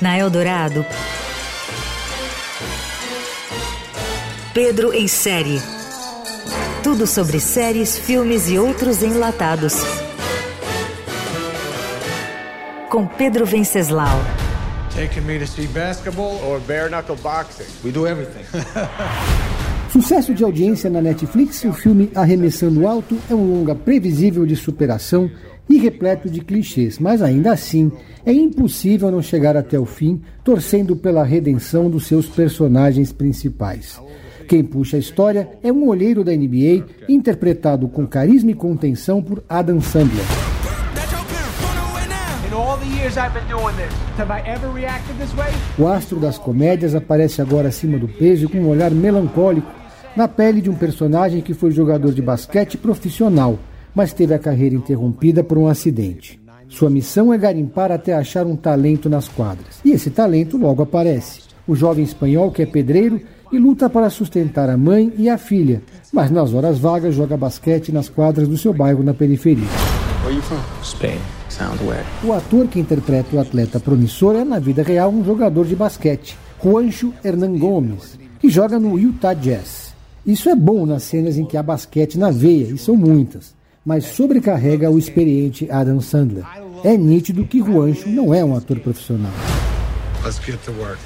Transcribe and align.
Na 0.00 0.18
Eldorado, 0.18 0.84
Pedro 4.52 4.92
em 4.92 5.08
série. 5.08 5.60
Tudo 6.82 7.06
sobre 7.06 7.40
séries, 7.40 7.98
filmes 7.98 8.50
e 8.50 8.58
outros 8.58 9.02
enlatados. 9.02 9.74
Com 12.90 13.06
Pedro 13.06 13.46
Venceslau. 13.46 14.20
Taking 14.94 15.22
me 15.22 15.38
to 15.38 15.46
see 15.46 15.66
basketball 15.66 16.38
or 16.44 16.60
bare 16.60 16.90
knuckle 16.90 17.16
boxing? 17.16 17.66
We 17.82 17.90
do 17.90 18.06
everything. 18.06 18.44
Sucesso 19.94 20.34
de 20.34 20.42
audiência 20.42 20.90
na 20.90 21.00
Netflix, 21.00 21.62
o 21.62 21.72
filme 21.72 22.10
Arremessando 22.16 22.84
Alto 22.84 23.16
é 23.30 23.34
um 23.34 23.48
longa 23.48 23.76
previsível 23.76 24.44
de 24.44 24.56
superação 24.56 25.30
e 25.70 25.78
repleto 25.78 26.28
de 26.28 26.40
clichês, 26.40 26.98
mas 26.98 27.22
ainda 27.22 27.52
assim 27.52 27.92
é 28.26 28.32
impossível 28.32 29.08
não 29.08 29.22
chegar 29.22 29.56
até 29.56 29.78
o 29.78 29.86
fim 29.86 30.20
torcendo 30.42 30.96
pela 30.96 31.22
redenção 31.22 31.88
dos 31.88 32.08
seus 32.08 32.26
personagens 32.26 33.12
principais. 33.12 34.02
Quem 34.48 34.64
puxa 34.64 34.96
a 34.96 34.98
história 34.98 35.48
é 35.62 35.72
um 35.72 35.86
olheiro 35.86 36.24
da 36.24 36.32
NBA, 36.32 36.84
interpretado 37.08 37.86
com 37.86 38.04
carisma 38.04 38.50
e 38.50 38.54
contenção 38.54 39.22
por 39.22 39.44
Adam 39.48 39.80
Sandler. 39.80 40.24
O 45.78 45.86
astro 45.86 46.18
das 46.18 46.36
comédias 46.36 46.96
aparece 46.96 47.40
agora 47.40 47.68
acima 47.68 47.96
do 47.96 48.08
peso 48.08 48.46
e 48.46 48.48
com 48.48 48.58
um 48.58 48.68
olhar 48.68 48.90
melancólico 48.90 49.83
na 50.16 50.28
pele 50.28 50.60
de 50.60 50.70
um 50.70 50.74
personagem 50.74 51.40
que 51.40 51.54
foi 51.54 51.70
jogador 51.70 52.12
de 52.12 52.22
basquete 52.22 52.76
profissional, 52.76 53.58
mas 53.94 54.12
teve 54.12 54.34
a 54.34 54.38
carreira 54.38 54.74
interrompida 54.74 55.42
por 55.42 55.58
um 55.58 55.68
acidente. 55.68 56.40
Sua 56.68 56.90
missão 56.90 57.32
é 57.32 57.38
garimpar 57.38 57.92
até 57.92 58.14
achar 58.14 58.46
um 58.46 58.56
talento 58.56 59.08
nas 59.08 59.28
quadras. 59.28 59.80
E 59.84 59.90
esse 59.90 60.10
talento 60.10 60.56
logo 60.56 60.82
aparece. 60.82 61.42
O 61.66 61.74
jovem 61.74 62.04
espanhol 62.04 62.50
que 62.50 62.62
é 62.62 62.66
pedreiro 62.66 63.20
e 63.52 63.58
luta 63.58 63.88
para 63.88 64.10
sustentar 64.10 64.68
a 64.68 64.76
mãe 64.76 65.12
e 65.16 65.28
a 65.28 65.38
filha, 65.38 65.82
mas 66.12 66.30
nas 66.30 66.52
horas 66.52 66.78
vagas 66.78 67.14
joga 67.14 67.36
basquete 67.36 67.92
nas 67.92 68.08
quadras 68.08 68.48
do 68.48 68.58
seu 68.58 68.72
bairro 68.72 69.02
na 69.02 69.14
periferia. 69.14 69.68
O 72.24 72.32
ator 72.32 72.66
que 72.66 72.80
interpreta 72.80 73.36
o 73.36 73.40
atleta 73.40 73.78
promissor 73.78 74.34
é, 74.34 74.44
na 74.44 74.58
vida 74.58 74.82
real, 74.82 75.10
um 75.10 75.24
jogador 75.24 75.66
de 75.66 75.76
basquete, 75.76 76.36
Juancho 76.62 77.12
Hernan 77.22 77.58
Gomes, 77.58 78.18
que 78.40 78.48
joga 78.48 78.78
no 78.78 78.98
Utah 78.98 79.34
Jazz. 79.34 79.83
Isso 80.26 80.48
é 80.48 80.56
bom 80.56 80.86
nas 80.86 81.02
cenas 81.02 81.36
em 81.36 81.44
que 81.44 81.56
há 81.56 81.62
basquete 81.62 82.18
na 82.18 82.30
veia, 82.30 82.72
e 82.72 82.78
são 82.78 82.96
muitas, 82.96 83.54
mas 83.84 84.06
sobrecarrega 84.06 84.90
o 84.90 84.98
experiente 84.98 85.70
Adam 85.70 86.00
Sandler. 86.00 86.44
É 86.82 86.96
nítido 86.96 87.44
que 87.44 87.58
Juancho 87.58 88.08
não 88.08 88.32
é 88.32 88.42
um 88.42 88.56
ator 88.56 88.80
profissional. 88.80 89.32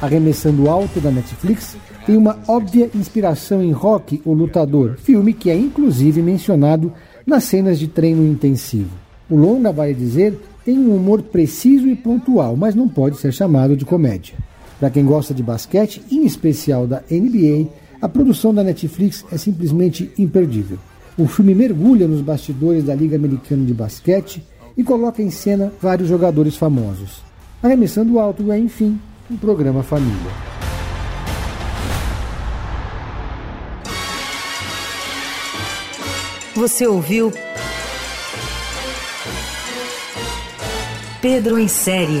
Arremessando 0.00 0.70
Alto 0.70 1.00
da 1.00 1.10
Netflix 1.10 1.76
tem 2.06 2.16
uma 2.16 2.38
óbvia 2.46 2.88
inspiração 2.94 3.60
em 3.60 3.72
Rock, 3.72 4.22
o 4.24 4.32
Lutador, 4.32 4.96
filme 4.96 5.32
que 5.32 5.50
é 5.50 5.56
inclusive 5.56 6.22
mencionado 6.22 6.92
nas 7.26 7.42
cenas 7.42 7.80
de 7.80 7.88
treino 7.88 8.24
intensivo. 8.24 8.90
O 9.28 9.34
longa, 9.34 9.72
vale 9.72 9.94
dizer, 9.94 10.38
tem 10.64 10.78
um 10.78 10.94
humor 10.94 11.22
preciso 11.22 11.88
e 11.88 11.96
pontual, 11.96 12.56
mas 12.56 12.76
não 12.76 12.88
pode 12.88 13.18
ser 13.18 13.32
chamado 13.32 13.76
de 13.76 13.84
comédia. 13.84 14.36
Para 14.78 14.90
quem 14.90 15.04
gosta 15.04 15.34
de 15.34 15.42
basquete, 15.42 16.00
em 16.10 16.24
especial 16.24 16.86
da 16.86 17.02
NBA, 17.10 17.68
a 18.00 18.08
produção 18.08 18.54
da 18.54 18.64
Netflix 18.64 19.24
é 19.30 19.36
simplesmente 19.36 20.10
imperdível. 20.18 20.78
O 21.18 21.26
filme 21.26 21.54
mergulha 21.54 22.08
nos 22.08 22.22
bastidores 22.22 22.84
da 22.84 22.94
Liga 22.94 23.16
Americana 23.16 23.64
de 23.64 23.74
Basquete 23.74 24.42
e 24.76 24.82
coloca 24.82 25.22
em 25.22 25.30
cena 25.30 25.72
vários 25.80 26.08
jogadores 26.08 26.56
famosos. 26.56 27.22
Arremessando 27.62 28.18
Alto 28.18 28.50
é, 28.50 28.58
enfim, 28.58 28.98
um 29.30 29.36
programa 29.36 29.82
família. 29.82 30.30
Você 36.54 36.86
ouviu 36.86 37.30
Pedro 41.20 41.58
em 41.58 41.68
série. 41.68 42.20